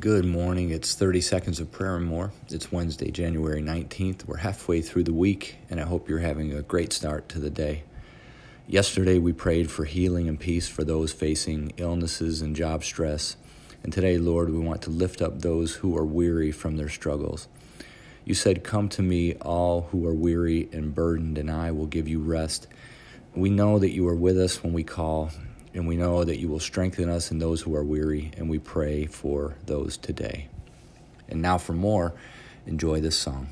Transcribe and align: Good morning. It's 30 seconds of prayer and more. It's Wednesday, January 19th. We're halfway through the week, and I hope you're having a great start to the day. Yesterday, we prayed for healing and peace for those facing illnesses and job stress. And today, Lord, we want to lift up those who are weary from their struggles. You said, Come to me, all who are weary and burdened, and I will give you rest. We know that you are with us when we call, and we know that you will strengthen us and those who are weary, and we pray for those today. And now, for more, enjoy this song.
Good 0.00 0.24
morning. 0.24 0.70
It's 0.70 0.94
30 0.94 1.20
seconds 1.20 1.60
of 1.60 1.70
prayer 1.70 1.96
and 1.96 2.06
more. 2.06 2.32
It's 2.48 2.72
Wednesday, 2.72 3.10
January 3.10 3.60
19th. 3.60 4.24
We're 4.24 4.38
halfway 4.38 4.80
through 4.80 5.02
the 5.02 5.12
week, 5.12 5.56
and 5.68 5.78
I 5.78 5.82
hope 5.82 6.08
you're 6.08 6.20
having 6.20 6.54
a 6.54 6.62
great 6.62 6.94
start 6.94 7.28
to 7.28 7.38
the 7.38 7.50
day. 7.50 7.82
Yesterday, 8.66 9.18
we 9.18 9.34
prayed 9.34 9.70
for 9.70 9.84
healing 9.84 10.26
and 10.26 10.40
peace 10.40 10.68
for 10.68 10.84
those 10.84 11.12
facing 11.12 11.74
illnesses 11.76 12.40
and 12.40 12.56
job 12.56 12.82
stress. 12.82 13.36
And 13.82 13.92
today, 13.92 14.16
Lord, 14.16 14.48
we 14.48 14.58
want 14.58 14.80
to 14.82 14.90
lift 14.90 15.20
up 15.20 15.42
those 15.42 15.74
who 15.74 15.94
are 15.98 16.06
weary 16.06 16.50
from 16.50 16.78
their 16.78 16.88
struggles. 16.88 17.46
You 18.24 18.32
said, 18.32 18.64
Come 18.64 18.88
to 18.90 19.02
me, 19.02 19.34
all 19.34 19.82
who 19.90 20.06
are 20.06 20.14
weary 20.14 20.70
and 20.72 20.94
burdened, 20.94 21.36
and 21.36 21.50
I 21.50 21.72
will 21.72 21.84
give 21.84 22.08
you 22.08 22.20
rest. 22.20 22.68
We 23.34 23.50
know 23.50 23.78
that 23.78 23.92
you 23.92 24.08
are 24.08 24.16
with 24.16 24.40
us 24.40 24.62
when 24.62 24.72
we 24.72 24.82
call, 24.82 25.30
and 25.74 25.86
we 25.86 25.96
know 25.96 26.24
that 26.24 26.38
you 26.38 26.48
will 26.48 26.60
strengthen 26.60 27.08
us 27.08 27.30
and 27.30 27.40
those 27.40 27.60
who 27.60 27.74
are 27.74 27.84
weary, 27.84 28.30
and 28.36 28.48
we 28.48 28.58
pray 28.58 29.06
for 29.06 29.56
those 29.66 29.96
today. 29.96 30.48
And 31.28 31.40
now, 31.40 31.58
for 31.58 31.72
more, 31.72 32.12
enjoy 32.66 33.00
this 33.00 33.16
song. 33.16 33.48